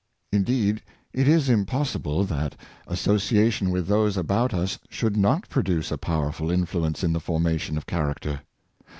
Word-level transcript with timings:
Indeed, 0.31 0.81
it 1.13 1.27
is 1.27 1.47
impossible 1.47 2.23
that 2.23 2.55
association 2.87 3.69
with 3.69 3.85
those 3.85 4.17
about 4.17 4.51
us 4.51 4.79
should 4.89 5.15
not 5.15 5.47
produce 5.47 5.91
a 5.91 5.97
powerful 5.99 6.49
influence 6.49 7.03
in 7.03 7.13
the 7.13 7.19
formation 7.19 7.77
of 7.77 7.85
character. 7.85 8.41